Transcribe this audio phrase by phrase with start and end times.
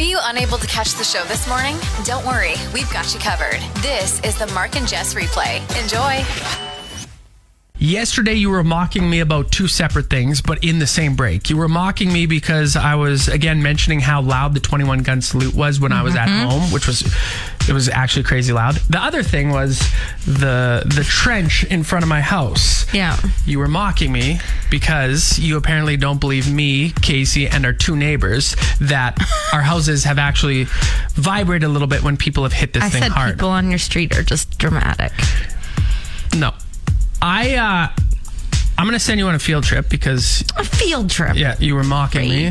[0.00, 1.76] Were you unable to catch the show this morning?
[2.04, 3.60] Don't worry, we've got you covered.
[3.82, 5.60] This is the Mark and Jess replay.
[5.78, 6.26] Enjoy.
[7.78, 11.50] Yesterday, you were mocking me about two separate things, but in the same break.
[11.50, 15.54] You were mocking me because I was again mentioning how loud the 21 gun salute
[15.54, 16.48] was when I was at mm-hmm.
[16.48, 17.02] home, which was
[17.68, 18.76] it was actually crazy loud.
[18.88, 19.78] The other thing was
[20.26, 22.92] the the trench in front of my house.
[22.92, 23.16] Yeah.
[23.46, 28.56] You were mocking me because you apparently don't believe me, Casey, and our two neighbors
[28.80, 29.18] that
[29.52, 30.64] our houses have actually
[31.14, 33.34] vibrated a little bit when people have hit this I thing said hard.
[33.36, 35.12] people on your street are just dramatic.
[36.36, 36.52] no.
[37.22, 38.02] I uh
[38.78, 41.36] I'm gonna send you on a field trip because A field trip.
[41.36, 42.50] yeah, you were mocking me.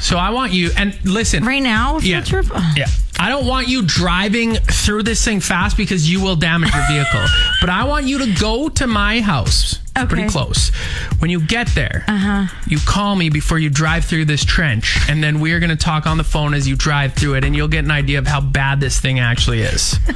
[0.00, 2.20] So I want you and listen Right now, field Yeah.
[2.22, 2.46] trip?
[2.76, 2.86] Yeah.
[3.18, 7.24] I don't want you driving through this thing fast because you will damage your vehicle.
[7.60, 9.78] but I want you to go to my house.
[9.94, 10.70] It's Pretty close.
[11.18, 12.46] When you get there, uh-huh.
[12.66, 15.76] you call me before you drive through this trench, and then we are going to
[15.76, 18.26] talk on the phone as you drive through it, and you'll get an idea of
[18.26, 19.98] how bad this thing actually is.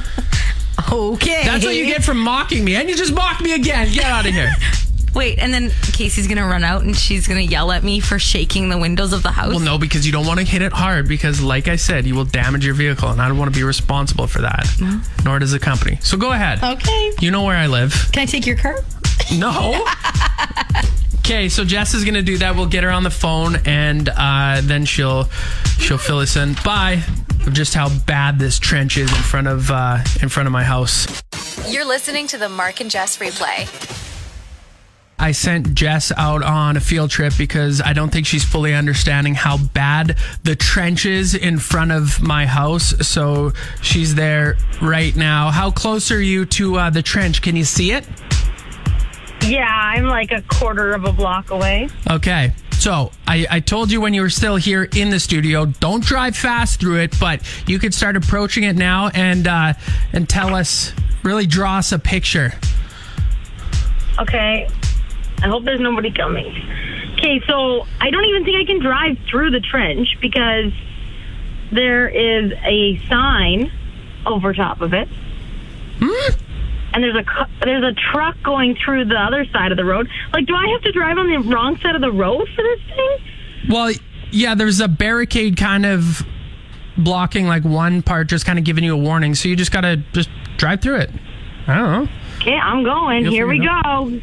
[0.91, 1.41] Okay.
[1.43, 3.91] That's what you get from mocking me, and you just mocked me again.
[3.91, 4.51] Get out of here.
[5.17, 8.69] Wait, and then Casey's gonna run out and she's gonna yell at me for shaking
[8.69, 9.49] the windows of the house.
[9.49, 12.13] Well, no, because you don't want to hit it hard because, like I said, you
[12.13, 14.67] will damage your vehicle, and I don't want to be responsible for that.
[15.25, 15.97] Nor does the company.
[16.01, 16.63] So go ahead.
[16.63, 17.13] Okay.
[17.19, 18.09] You know where I live.
[18.11, 18.75] Can I take your car?
[19.33, 19.85] No.
[21.19, 22.55] Okay, so Jess is gonna do that.
[22.55, 25.25] We'll get her on the phone, and uh, then she'll
[25.79, 26.53] she'll fill us in.
[26.63, 27.03] Bye.
[27.45, 30.63] Of just how bad this trench is in front of uh, in front of my
[30.63, 31.21] house.
[31.67, 33.67] You're listening to the Mark and Jess replay.
[35.19, 39.33] I sent Jess out on a field trip because I don't think she's fully understanding
[39.33, 42.93] how bad the trench is in front of my house.
[43.07, 45.49] So she's there right now.
[45.49, 47.41] How close are you to uh, the trench?
[47.41, 48.07] Can you see it?
[49.45, 51.89] Yeah, I'm like a quarter of a block away.
[52.09, 52.53] Okay.
[52.73, 56.37] So I, I told you when you were still here in the studio, don't drive
[56.37, 59.73] fast through it, but you could start approaching it now and uh,
[60.13, 62.53] and tell us, really draw us a picture.
[64.19, 64.67] Okay.
[65.43, 66.47] I hope there's nobody coming.
[67.13, 70.71] Okay, so I don't even think I can drive through the trench because
[71.71, 73.71] there is a sign
[74.25, 75.07] over top of it.
[75.99, 76.33] Hmm?
[76.93, 80.09] And there's a there's a truck going through the other side of the road.
[80.33, 82.79] Like, do I have to drive on the wrong side of the road for this
[82.95, 83.17] thing?
[83.69, 83.93] Well,
[84.31, 86.25] yeah, there's a barricade kind of
[86.97, 89.35] blocking like one part, just kind of giving you a warning.
[89.35, 91.11] So you just gotta just drive through it.
[91.67, 92.11] I don't know.
[92.37, 93.23] Okay, I'm going.
[93.23, 94.21] You'll Here we it go.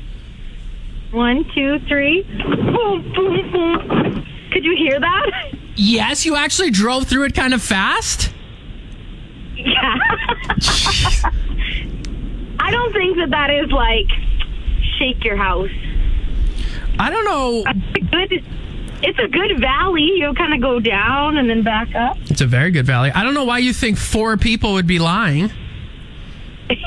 [1.14, 2.22] One, two, three.
[2.22, 4.26] Boom, boom, boom.
[4.52, 5.52] Could you hear that?
[5.76, 8.32] Yes, you actually drove through it kind of fast.
[9.54, 9.94] Yeah.
[12.58, 14.08] I don't think that that is like
[14.98, 15.70] shake your house.
[16.98, 17.62] I don't know.
[17.64, 18.44] It's a good.
[19.06, 20.14] It's a good valley.
[20.16, 22.16] You'll kind of go down and then back up.
[22.22, 23.12] It's a very good valley.
[23.12, 25.52] I don't know why you think four people would be lying.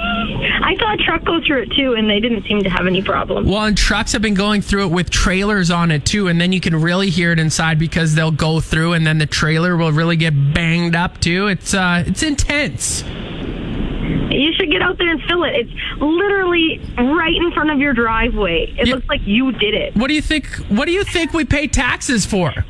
[0.09, 3.01] I saw a truck go through it too, and they didn't seem to have any
[3.01, 3.45] problem.
[3.47, 6.51] Well, and trucks have been going through it with trailers on it too, and then
[6.51, 9.91] you can really hear it inside because they'll go through, and then the trailer will
[9.91, 11.47] really get banged up too.
[11.47, 13.03] It's uh, it's intense.
[13.03, 15.53] You should get out there and fill it.
[15.55, 18.73] It's literally right in front of your driveway.
[18.77, 18.95] It Yeah.
[18.95, 19.95] looks like you did it.
[19.95, 20.47] What do you think?
[20.69, 22.53] What do you think we pay taxes for?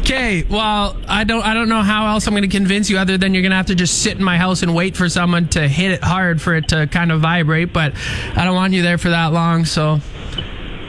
[0.00, 3.18] Okay, well, I don't I don't know how else I'm going to convince you other
[3.18, 5.48] than you're going to have to just sit in my house and wait for someone
[5.48, 7.92] to hit it hard for it to kind of vibrate, but
[8.36, 10.00] I don't want you there for that long, so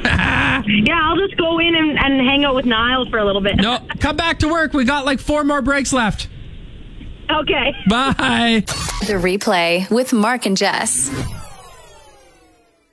[0.04, 3.56] Yeah, I'll just go in and, and hang out with Niall for a little bit.
[3.58, 4.74] no, come back to work.
[4.74, 6.30] We got like four more breaks left.
[7.30, 7.74] Okay.
[7.90, 8.64] Bye.
[9.08, 11.10] The replay with Mark and Jess.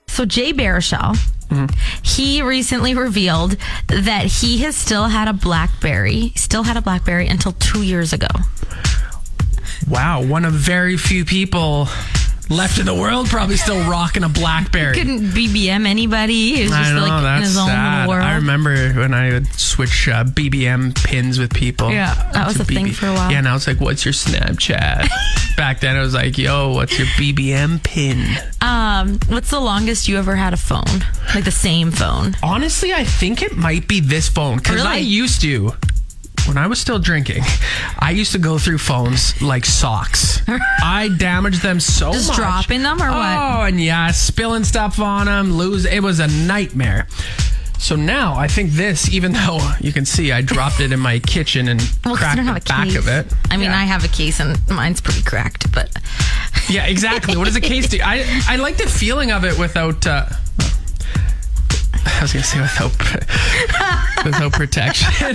[0.09, 1.17] So Jay Baruchel,
[2.03, 3.57] he recently revealed
[3.89, 8.29] that he has still had a BlackBerry, still had a BlackBerry until two years ago.
[9.89, 11.89] Wow, one of very few people
[12.51, 14.95] left in the world, probably still rocking a BlackBerry.
[14.95, 16.55] Couldn't BBM anybody.
[16.55, 18.09] He was just I know like in that's his own sad.
[18.09, 18.23] world.
[18.23, 21.91] I remember when I would switch uh, BBM pins with people.
[21.91, 23.31] Yeah, that was a your thing for a while.
[23.31, 25.09] Yeah, now it's like, what's your Snapchat?
[25.57, 28.27] Back then, it was like, yo, what's your BBM pin?
[28.61, 30.83] Um, what's the longest you ever had a phone?
[31.35, 32.37] Like the same phone?
[32.43, 35.73] Honestly, I think it might be this phone because I used to.
[36.47, 37.43] When I was still drinking,
[37.99, 40.43] I used to go through phones like socks.
[40.83, 42.37] I damaged them so Just much.
[42.37, 43.39] dropping them or what?
[43.39, 45.87] Oh, and yeah, spilling stuff on them, lose.
[45.87, 47.07] It was a nightmare.
[47.79, 51.19] So now I think this, even though you can see I dropped it in my
[51.19, 52.97] kitchen and Well, cracked the back case.
[52.97, 53.27] of it.
[53.51, 53.79] I mean, Yeah.
[53.81, 55.91] I have a case and mine's pretty cracked, but
[56.69, 57.37] Yeah, exactly.
[57.37, 57.99] What does a case do?
[58.03, 60.07] I I like the feeling of it without.
[60.07, 60.27] Uh,
[62.07, 62.93] I was gonna say without
[64.25, 65.11] without protection.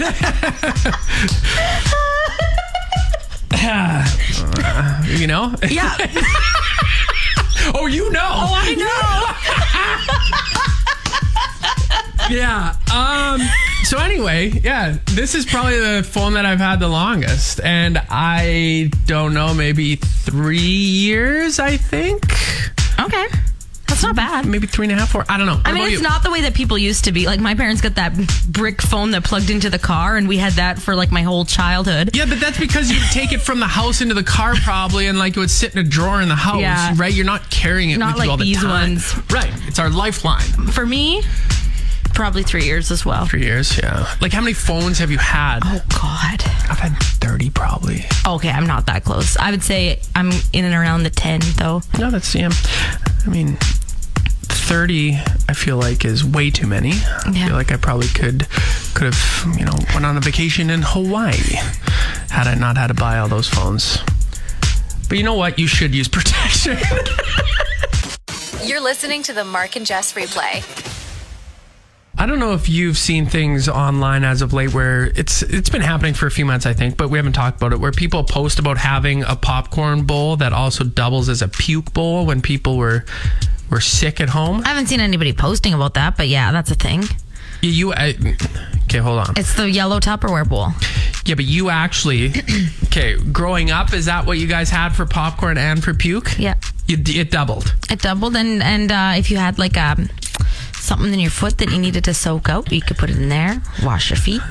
[5.19, 5.53] you know?
[5.69, 5.95] yeah.
[7.75, 8.19] Oh, you know.
[8.24, 9.25] Oh, I know.
[12.30, 12.76] Yeah.
[12.94, 13.42] Um.
[13.84, 18.92] So anyway, yeah, this is probably the phone that I've had the longest, and I
[19.06, 21.60] don't know, maybe three years.
[21.60, 22.24] I think
[23.00, 23.26] okay.
[23.88, 24.46] That's not bad.
[24.46, 25.26] maybe three and a half, four.
[25.28, 25.60] I don't know.
[25.66, 26.02] I mean, it's you?
[26.04, 27.26] not the way that people used to be.
[27.26, 28.14] Like, my parents got that
[28.48, 31.44] brick phone that plugged into the car, and we had that for like my whole
[31.44, 32.12] childhood.
[32.16, 35.18] Yeah, but that's because you take it from the house into the car probably, and
[35.18, 36.94] like it would sit in a drawer in the house, Yeah.
[36.98, 37.12] right?
[37.12, 38.70] You're not carrying it Not with you like all the these time.
[38.70, 39.16] ones.
[39.32, 39.52] Right.
[39.68, 40.44] It's our lifeline.
[40.72, 41.24] For me,
[42.19, 43.25] probably three years as well.
[43.25, 44.06] Three years, yeah.
[44.19, 45.60] Like how many phones have you had?
[45.63, 46.44] Oh, God.
[46.69, 48.04] I've had thirty probably.
[48.27, 49.38] Okay, I'm not that close.
[49.38, 51.81] I would say I'm in and around the 10, though.
[51.98, 52.50] No, that's yeah.
[53.25, 53.56] I mean,
[54.50, 55.13] thirty.
[55.48, 56.92] I feel like is way too many.
[56.92, 57.48] I Yeah.
[57.48, 58.48] feel like I probably could
[58.94, 61.56] could have you know went on a vacation in Hawaii
[62.30, 63.98] had I not had to buy all those phones.
[65.07, 65.57] But you know what?
[65.57, 66.77] You should use protection.
[68.63, 70.63] You're listening to the Mark and Jess replay.
[72.19, 75.81] I don't know if you've seen things online as of late where it's it's been
[75.81, 77.80] happening for a few months, I think, but we haven't talked about it.
[77.80, 82.25] Where people post about having a popcorn bowl that also doubles as a puke bowl
[82.25, 83.06] when people were
[83.71, 84.62] were sick at home.
[84.66, 87.04] I haven't seen anybody posting about that, but yeah, that's a thing.
[87.62, 87.94] Yeah, you.
[87.94, 88.16] I,
[88.83, 89.33] okay, hold on.
[89.38, 90.68] It's the yellow Tupperware bowl.
[91.25, 92.33] Yeah, but you actually.
[92.89, 96.39] Okay, growing up, is that what you guys had for popcorn and for puke?
[96.39, 96.56] Yeah.
[96.88, 97.75] You, it doubled.
[97.88, 100.10] It doubled, and and uh, if you had like um
[100.80, 103.30] something in your foot that you needed to soak out, you could put it in
[103.30, 103.62] there.
[103.84, 104.42] Wash your feet.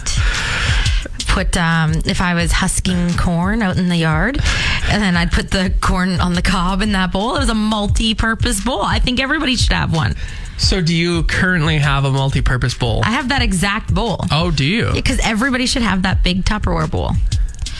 [1.29, 4.39] Put um, if I was husking corn out in the yard,
[4.91, 7.37] and then I'd put the corn on the cob in that bowl.
[7.37, 8.83] It was a multi-purpose bowl.
[8.83, 10.17] I think everybody should have one.
[10.57, 13.03] So, do you currently have a multi-purpose bowl?
[13.05, 14.91] I have that exact bowl oh, do you?
[14.93, 17.13] because everybody should have that big Tupperware bowl.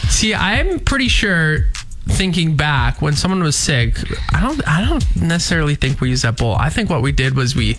[0.09, 1.67] See, I'm pretty sure.
[2.11, 3.99] Thinking back, when someone was sick,
[4.33, 6.55] I don't, I don't necessarily think we used that bowl.
[6.55, 7.77] I think what we did was we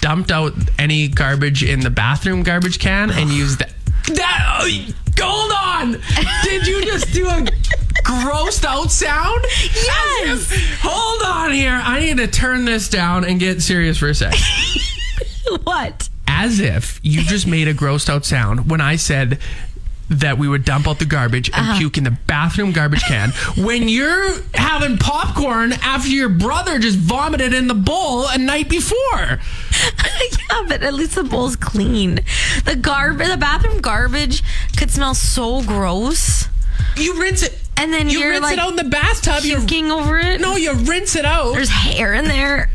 [0.00, 3.72] dumped out any garbage in the bathroom garbage can and used that.
[4.14, 6.00] That oh, hold on!
[6.42, 7.42] Did you just do a
[8.02, 9.44] grossed out sound?
[9.74, 10.50] Yes.
[10.52, 11.80] If- hold on here.
[11.82, 14.34] I need to turn this down and get serious for a sec.
[15.64, 16.08] what?
[16.32, 19.38] as if you just made a grossed out sound when I said
[20.10, 21.78] that we would dump out the garbage and Uh-huh.
[21.78, 27.54] puke in the bathroom garbage can when you're having popcorn after your brother just vomited
[27.54, 28.96] in the bowl a night before.
[29.80, 32.20] yeah, but at least the bowl's clean.
[32.64, 34.42] The garbage, the bathroom garbage
[34.76, 36.48] could smell so gross.
[36.96, 37.56] You rinse it.
[37.76, 39.42] And then you you're, rinse like, it out in the bathtub.
[39.44, 40.40] You Puking over it.
[40.40, 41.52] no, you rinse it out.
[41.54, 42.68] there's hair in there.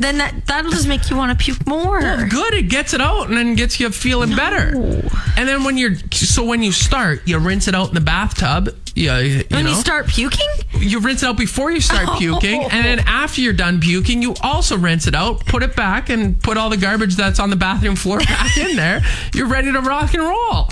[0.00, 2.00] Then that that'll just make you want to puke more.
[2.00, 4.74] Good, it gets it out and then gets you feeling better.
[5.36, 8.74] And then when you're so when you start, you rinse it out in the bathtub.
[8.94, 9.70] Yeah, you, when know.
[9.70, 10.48] you start puking,
[10.78, 13.04] you rinse it out before you start puking, and then oh.
[13.06, 16.70] after you're done puking, you also rinse it out, put it back, and put all
[16.70, 19.02] the garbage that's on the bathroom floor back in there.
[19.34, 20.68] You're ready to rock and roll.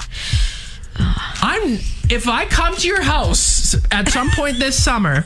[0.99, 1.79] I'm
[2.11, 5.25] if I come to your house at some point this summer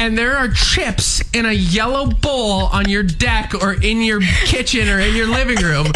[0.00, 4.88] and there are chips in a yellow bowl on your deck or in your kitchen
[4.88, 5.88] or in your living room,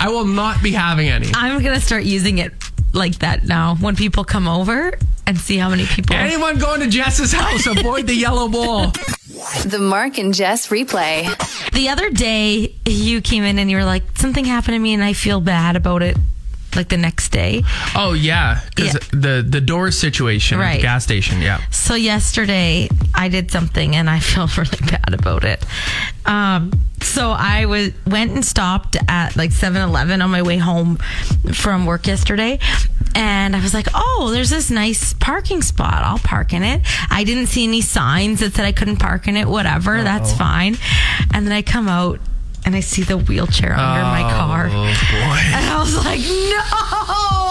[0.00, 1.30] I will not be having any.
[1.34, 2.52] I'm gonna start using it
[2.94, 3.74] like that now.
[3.76, 4.94] When people come over
[5.26, 6.16] and see how many people.
[6.16, 8.86] Anyone going to Jess's house, avoid the yellow bowl.
[9.66, 11.28] The Mark and Jess replay.
[11.72, 15.04] the other day, you came in and you were like, "Something happened to me, and
[15.04, 16.16] I feel bad about it."
[16.74, 17.62] Like the next day.
[17.94, 19.00] Oh yeah, because Yeah.
[19.12, 20.76] the the door situation at Right.
[20.76, 21.40] the gas station.
[21.42, 21.60] Yeah.
[21.70, 25.64] So yesterday I did something and I feel really bad about it.
[26.24, 30.96] Um, so I was went and stopped at like 7-Eleven on my way home
[31.52, 32.58] from work yesterday,
[33.14, 36.02] And I was like, oh, there's this nice parking spot.
[36.04, 36.80] I'll park in it.
[37.10, 40.02] I didn't see any signs that said I couldn't park in it, whatever.
[40.02, 40.78] That's fine.
[41.34, 42.20] And then I come out
[42.64, 44.66] and I see the wheelchair under my oh, car.
[44.68, 45.40] Oh boy.
[45.54, 46.62] And I was like, no,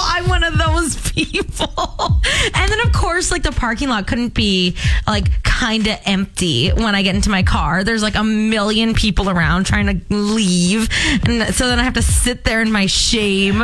[0.04, 2.22] I'm one of those people.
[2.54, 4.76] And then, of course, like the parking lot couldn't be
[5.06, 7.84] like kind of empty when I get into my car.
[7.84, 10.90] There's like a million people around trying to leave.
[11.28, 13.64] And so then I have to sit there in my shame.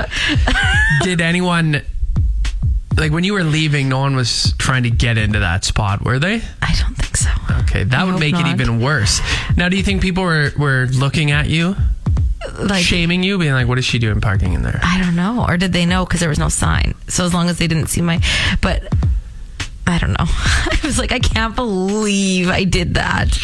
[1.01, 1.81] Did anyone
[2.95, 3.89] like when you were leaving?
[3.89, 6.41] No one was trying to get into that spot, were they?
[6.61, 6.86] I don't think so.
[7.69, 8.47] Okay, that I would make not.
[8.47, 9.19] it even worse.
[9.55, 11.75] Now, do you think people were were looking at you,
[12.59, 15.45] Like, shaming you, being like, "What is she doing parking in there?" I don't know.
[15.47, 16.93] Or did they know because there was no sign?
[17.07, 18.21] So as long as they didn't see my,
[18.61, 18.83] but
[19.85, 20.15] I don't know.
[20.27, 23.37] I was like, I can't believe I did that.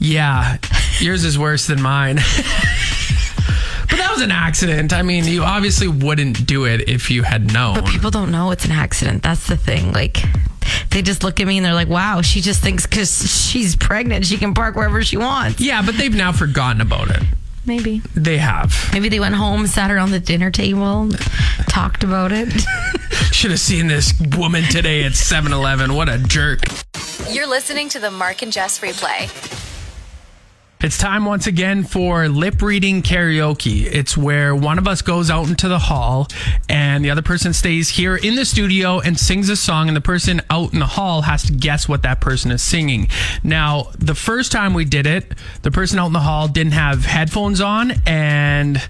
[0.00, 0.58] Yeah,
[1.00, 2.16] yours is worse than mine.
[3.90, 4.92] but that was an accident.
[4.92, 7.74] I mean, you obviously wouldn't do it if you had known.
[7.74, 9.22] But people don't know it's an accident.
[9.24, 9.92] That's the thing.
[9.92, 10.22] Like,
[10.90, 14.26] they just look at me and they're like, wow, she just thinks because she's pregnant,
[14.26, 15.60] she can park wherever she wants.
[15.60, 17.22] yeah, but they've now forgotten about it.
[17.66, 18.00] Maybe.
[18.14, 18.74] They have.
[18.94, 21.10] Maybe they went home, sat around the dinner table,
[21.68, 22.50] talked about it.
[23.32, 25.94] Should have seen this woman today at 7 Eleven.
[25.94, 26.60] What a jerk.
[27.30, 29.28] You're listening to the Mark and Jess replay.
[30.80, 33.82] It's time once again for lip reading karaoke.
[33.84, 36.28] It's where one of us goes out into the hall
[36.68, 40.00] and the other person stays here in the studio and sings a song, and the
[40.00, 43.08] person out in the hall has to guess what that person is singing.
[43.42, 47.04] Now, the first time we did it, the person out in the hall didn't have
[47.04, 48.80] headphones on and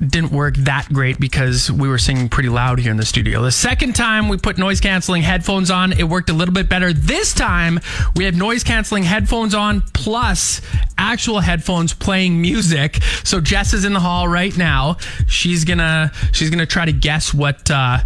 [0.00, 3.42] didn't work that great because we were singing pretty loud here in the studio.
[3.42, 6.92] The second time we put noise canceling headphones on, it worked a little bit better.
[6.92, 7.80] This time
[8.16, 10.60] we had noise canceling headphones on plus
[10.98, 13.02] actual headphones playing music.
[13.24, 14.96] So Jess is in the hall right now.
[15.26, 17.98] She's gonna she's gonna try to guess what uh,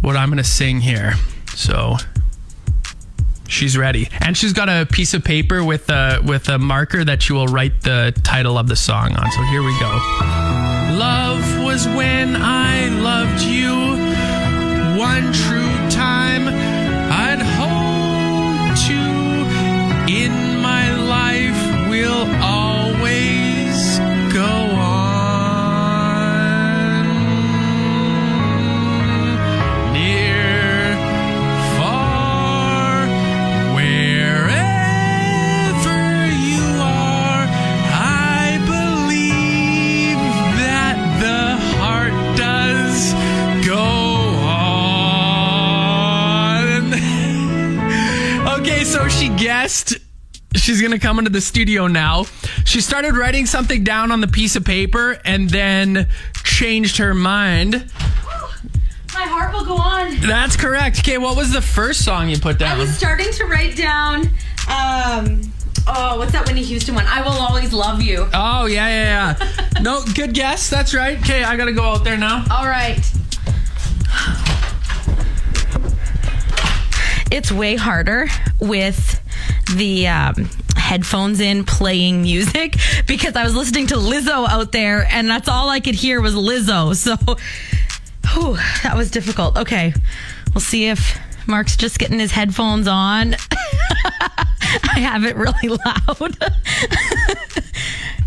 [0.00, 1.14] what I'm gonna sing here.
[1.54, 1.96] So
[3.52, 7.20] She's ready, and she's got a piece of paper with a with a marker that
[7.20, 9.30] she will write the title of the song on.
[9.30, 9.90] So here we go.
[10.96, 11.31] Love
[11.72, 13.61] was when I loved you.
[50.92, 52.26] She's gonna come into the studio now.
[52.66, 56.06] She started writing something down on the piece of paper and then
[56.44, 57.90] changed her mind.
[59.14, 60.20] My heart will go on.
[60.20, 60.98] That's correct.
[60.98, 62.72] Okay, what was the first song you put down?
[62.72, 62.80] I down?
[62.80, 64.26] was starting to write down,
[64.68, 65.40] um,
[65.86, 67.06] oh, what's that Whitney Houston one?
[67.06, 68.28] I will always love you.
[68.34, 69.68] Oh yeah, yeah, yeah.
[69.80, 70.68] no, good guess.
[70.68, 71.18] That's right.
[71.20, 72.44] Okay, I gotta go out there now.
[72.50, 73.00] All right.
[77.30, 78.28] It's way harder
[78.60, 79.22] with
[79.74, 80.50] the um,
[80.92, 85.70] headphones in playing music because I was listening to Lizzo out there and that's all
[85.70, 86.92] I could hear was Lizzo.
[87.02, 87.16] So
[88.34, 89.56] whew, that was difficult.
[89.56, 89.94] Okay.
[90.52, 93.36] We'll see if Mark's just getting his headphones on.
[94.84, 96.36] I have it really loud.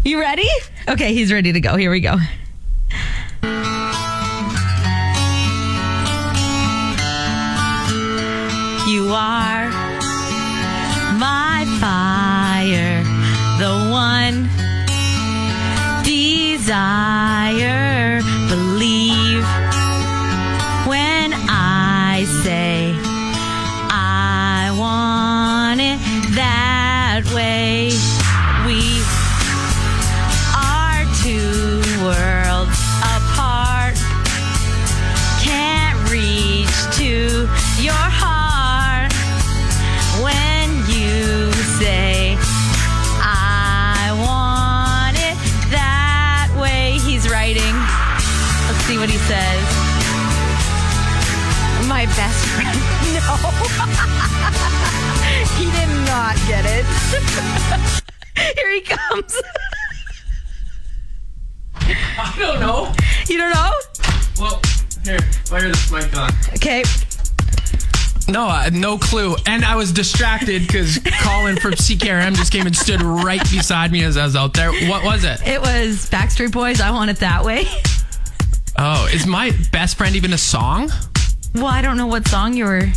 [0.04, 0.50] you ready?
[0.90, 1.76] Okay, he's ready to go.
[1.76, 2.18] Here we go.
[8.88, 9.85] You are
[14.26, 14.50] one
[16.04, 17.52] desire.
[18.50, 19.46] Believe
[20.88, 22.75] when I say
[66.02, 66.50] fire this.
[66.54, 66.84] Okay.
[68.28, 69.36] No, I had no clue.
[69.46, 74.04] And I was distracted because Colin from CKRM just came and stood right beside me
[74.04, 74.72] as I was out there.
[74.90, 75.46] What was it?
[75.48, 76.82] It was Backstreet Boys.
[76.82, 77.66] I want it that way.
[78.78, 80.90] Oh, is my best friend even a song?
[81.54, 82.92] Well, I don't know what song you were.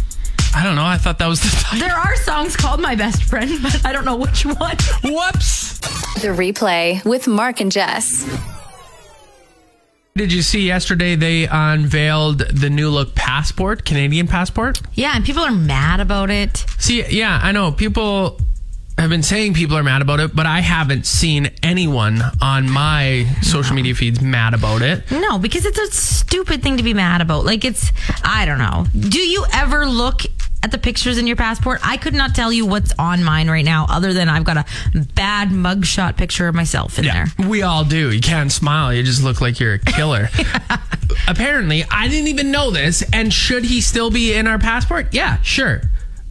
[0.55, 0.85] I don't know.
[0.85, 1.79] I thought that was the title.
[1.87, 4.77] There are songs called My Best Friend, but I don't know which one.
[5.05, 5.79] Whoops.
[6.21, 8.25] The replay with Mark and Jess.
[10.19, 14.83] Did you see yesterday they unveiled the new look passport, Canadian passport?
[14.95, 16.65] Yeah, and people are mad about it.
[16.77, 18.41] See, yeah, I know people
[18.99, 23.33] have been saying people are mad about it, but I haven't seen anyone on my
[23.43, 25.09] social media feeds mad about it.
[25.13, 27.45] No, because it's a stupid thing to be mad about.
[27.45, 27.93] Like it's,
[28.25, 28.87] I don't know.
[28.99, 30.23] Do you ever look
[30.63, 31.81] at the pictures in your passport?
[31.83, 34.65] I could not tell you what's on mine right now, other than I've got a
[35.15, 37.27] bad mugshot picture of myself in there.
[37.49, 38.11] We all do.
[38.11, 38.93] You can't smile.
[38.93, 40.29] You just look like you're a killer.
[41.29, 43.03] Apparently, I didn't even know this.
[43.13, 45.09] And should he still be in our passport?
[45.13, 45.83] Yeah, sure.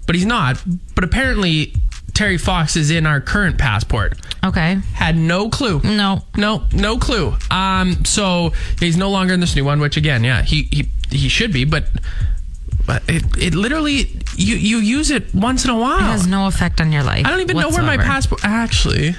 [0.05, 0.61] But he's not.
[0.95, 1.73] But apparently,
[2.13, 4.17] Terry Fox is in our current passport.
[4.43, 4.79] Okay.
[4.93, 5.81] Had no clue.
[5.83, 6.23] No.
[6.35, 7.35] No, no clue.
[7.51, 11.29] Um, so he's no longer in this new one, which again, yeah, he he, he
[11.29, 12.01] should be, but but
[13.07, 15.99] it, it literally you you use it once in a while.
[15.99, 17.25] It has no effect on your life.
[17.25, 19.15] I don't even know where my passport actually.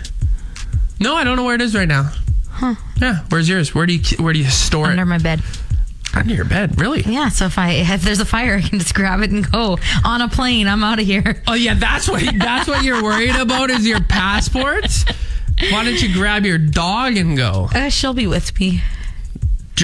[1.00, 2.12] No, I don't know where it is right now.
[2.50, 2.74] Huh.
[3.00, 3.74] Yeah, where's yours?
[3.74, 5.02] Where do you where do you store under it?
[5.02, 5.42] Under my bed.
[6.14, 7.02] Under your bed, really?
[7.02, 9.78] Yeah, so if I if there's a fire, I can just grab it and go
[10.04, 10.66] on a plane.
[10.66, 11.42] I'm out of here.
[11.46, 15.04] Oh yeah, that's what that's what you're worried about is your passports.
[15.70, 17.68] Why don't you grab your dog and go?
[17.74, 18.80] Uh, she'll be with me.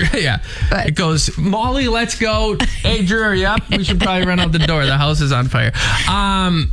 [0.14, 0.40] Yeah.
[0.70, 2.56] But- it goes, Molly, let's go.
[2.84, 3.60] Hey, Drew, yep.
[3.70, 4.84] We should probably run out the door.
[4.84, 5.72] The house is on fire.
[6.10, 6.72] Um,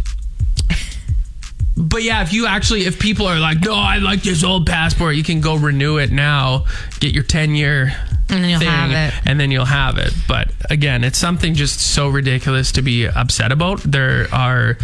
[1.77, 5.15] but yeah, if you actually, if people are like, no, I like this old passport,
[5.15, 6.65] you can go renew it now,
[6.99, 7.93] get your 10 year
[8.29, 9.21] And then you'll thing, have it.
[9.25, 10.13] and then you'll have it.
[10.27, 13.79] But again, it's something just so ridiculous to be upset about.
[13.83, 14.77] There are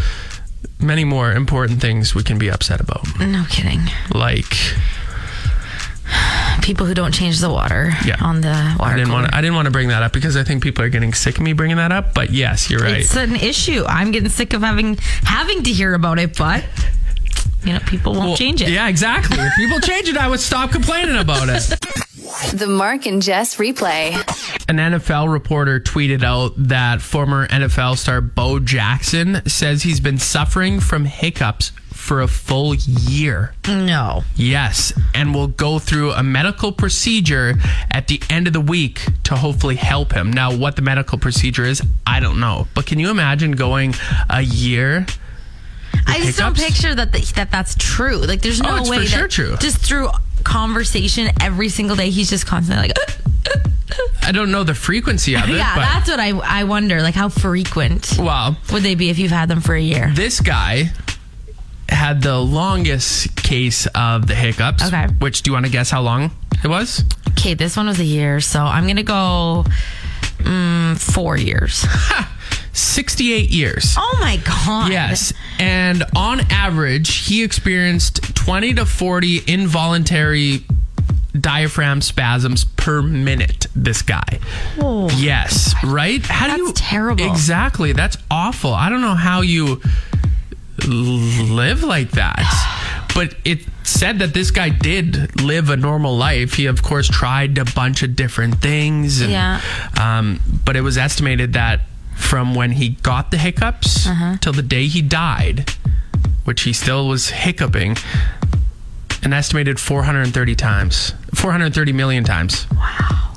[0.80, 3.06] many more important things we can be upset about.
[3.20, 3.82] No kidding.
[4.14, 4.46] Like,
[6.68, 8.18] People who don't change the water Yeah.
[8.22, 8.94] on the water.
[8.94, 9.34] I didn't want to.
[9.38, 11.42] I didn't want to bring that up because I think people are getting sick of
[11.42, 12.14] me bringing that up.
[12.14, 12.98] But yes, you're right.
[12.98, 13.86] It's an issue.
[13.88, 16.66] I'm getting sick of having having to hear about it, but
[17.64, 18.68] you know, people won't Well, change it.
[18.68, 19.38] Yeah, exactly.
[19.40, 21.80] If people change it, I would stop complaining about it.
[22.54, 24.12] The Mark and Jess replay.
[24.68, 30.80] An NFL reporter tweeted out that former NFL star Bo Jackson says he's been suffering
[30.82, 33.54] from hiccups for a full year.
[33.68, 34.24] No.
[34.36, 37.56] Yes, and will go through a medical procedure
[37.92, 40.32] at the end of the week to hopefully help him.
[40.32, 42.68] Now, what the medical procedure is, I don't know.
[42.74, 43.94] But can you imagine going
[44.30, 45.06] a year?
[46.06, 48.18] I just don't picture that, the, that that's true.
[48.18, 49.58] Like, there's oh, no Oh, it's way for that sure true.
[49.58, 50.10] just through
[50.48, 53.12] conversation every single day, he's just constantly like, uh,
[53.48, 53.60] uh,
[53.92, 54.08] uh.
[54.24, 57.02] I don't know the frequency of it, yeah, that's what I I wonder.
[57.02, 58.56] Like, how frequent wow.
[58.72, 60.12] would they be if you've had them for a year?
[60.16, 60.92] this guy
[61.90, 64.88] had the longest case of the hiccups.
[64.88, 65.08] Okay.
[65.20, 66.32] Which do you want to guess how long
[66.64, 67.04] it was?
[67.30, 69.66] Okay, this one was a year, so I'm gonna go
[70.40, 71.86] mm, four years.
[72.78, 73.96] 68 years.
[73.98, 74.92] Oh my god!
[74.92, 75.34] Yes.
[75.60, 80.64] And on average, he experienced 20 to 40 involuntary
[81.40, 84.40] diaphragm spasms per minute, this guy.
[84.80, 85.10] Oh.
[85.18, 86.24] Yes, right?
[86.26, 87.30] How do That's you terrible.
[87.30, 87.94] Exactly.
[87.94, 88.74] That's awful.
[88.74, 89.82] I don't know how you
[90.88, 92.44] live like that.
[93.16, 96.54] But it said that this guy did live a normal life.
[96.54, 99.22] He, of course, tried a bunch of different things.
[99.22, 99.62] And, Yeah.
[100.00, 101.82] Um, but it was estimated that
[102.18, 104.38] from when he got the hiccups Uh-huh.
[104.42, 105.70] till the day he died,
[106.44, 107.96] which he still was hiccuping,
[109.24, 112.68] an estimated 430 times, 430 million times.
[112.76, 113.34] Wow.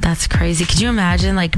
[0.00, 0.64] That's crazy.
[0.64, 1.54] Could you imagine, like,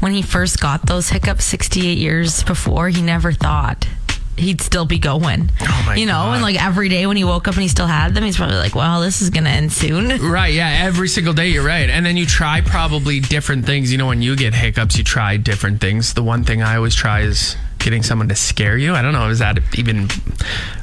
[0.00, 3.88] when he first got those hiccups 68 years before, he never thought
[4.36, 5.50] he'd still be going.
[5.60, 6.34] Oh my you know, God.
[6.34, 8.56] and like every day when he woke up and he still had them, he's probably
[8.56, 10.10] like, well, this is going to end soon.
[10.32, 11.90] Right, yeah, every single day you're right.
[11.90, 13.92] And then you try probably different things.
[13.92, 16.14] You know, when you get hiccups, you try different things.
[16.14, 18.94] The one thing I always try is getting someone to scare you.
[18.94, 20.08] I don't know, is that even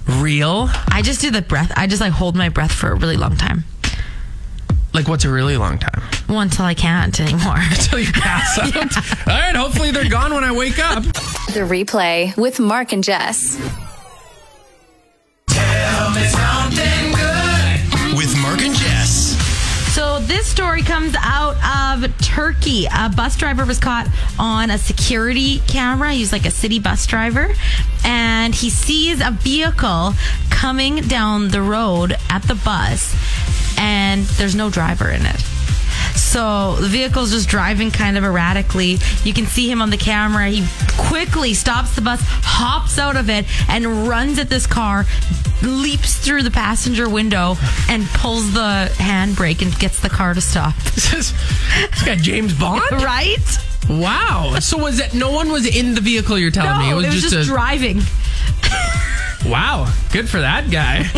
[0.08, 0.70] real?
[0.90, 1.72] I just do the breath.
[1.76, 3.64] I just like hold my breath for a really long time.
[4.94, 6.02] Like, what's a really long time?
[6.28, 7.58] Well, until I can't anymore.
[7.70, 8.76] Until you pass out.
[9.28, 11.04] All right, hopefully they're gone when I wake up.
[11.54, 13.58] The replay with Mark and Jess.
[18.16, 19.36] With Mark and Jess.
[19.96, 21.56] So this story comes out
[22.04, 22.86] of Turkey.
[22.96, 24.08] A bus driver was caught
[24.38, 26.14] on a security camera.
[26.14, 27.52] He's like a city bus driver.
[28.06, 30.14] And he sees a vehicle
[30.52, 33.16] coming down the road at the bus
[33.80, 35.49] and there's no driver in it.
[36.19, 38.97] So the vehicle's just driving kind of erratically.
[39.23, 40.47] You can see him on the camera.
[40.49, 40.65] He
[40.97, 45.05] quickly stops the bus, hops out of it, and runs at this car,
[45.63, 47.55] leaps through the passenger window,
[47.89, 50.75] and pulls the handbrake and gets the car to stop.
[50.99, 51.34] This is
[51.91, 52.82] this guy James Bond.
[52.91, 53.38] Right?
[53.89, 54.58] Wow.
[54.60, 55.13] So was it?
[55.13, 56.38] No one was in the vehicle.
[56.38, 58.01] You're telling me No, it was, just, a driving.
[59.45, 59.91] wow.
[60.12, 61.10] Good for that guy.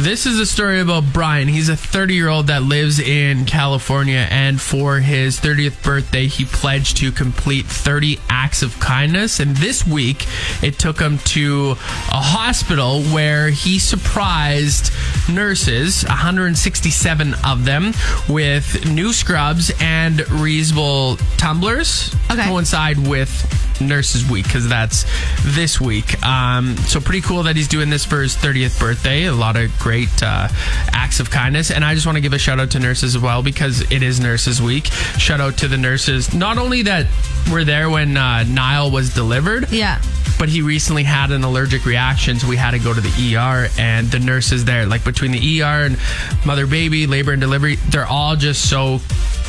[0.00, 1.46] This is a story about Brian.
[1.46, 6.46] He's a 30 year old that lives in California, and for his 30th birthday, he
[6.46, 9.40] pledged to complete 30 acts of kindness.
[9.40, 10.26] And this week,
[10.62, 14.90] it took him to a hospital where he surprised
[15.28, 17.92] nurses, 167 of them,
[18.26, 22.40] with new scrubs and reusable tumblers Okay.
[22.40, 23.30] to coincide with
[23.80, 25.04] Nurses Week because that's
[25.42, 26.22] this week.
[26.24, 29.24] Um, so pretty cool that he's doing this for his 30th birthday.
[29.24, 29.89] A lot of great
[30.22, 30.48] uh,
[30.92, 33.22] acts of kindness, and I just want to give a shout out to nurses as
[33.22, 34.86] well because it is Nurses Week.
[35.18, 37.06] Shout out to the nurses, not only that
[37.50, 40.00] were there when uh, Niall was delivered, Yeah.
[40.38, 43.68] but he recently had an allergic reaction, so we had to go to the ER.
[43.78, 45.98] And the nurses there, like between the ER and
[46.46, 49.00] mother baby, labor and delivery, they're all just so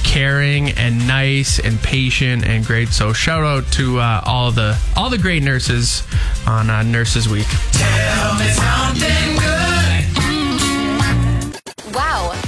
[0.04, 2.90] caring and nice and patient and great.
[2.90, 6.02] So shout out to uh, all the all the great nurses
[6.48, 7.46] on uh, Nurses Week.